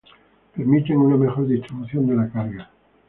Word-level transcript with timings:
Permiten 0.55 0.97
una 0.97 1.15
mejor 1.15 1.47
distribución 1.47 2.07
de 2.07 2.15
la 2.15 2.27
carga. 2.27 2.71